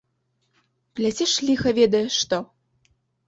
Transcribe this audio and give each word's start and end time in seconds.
Пляцеш 0.99 1.33
ліха 1.49 1.69
ведае 1.81 2.03
што. 2.17 2.37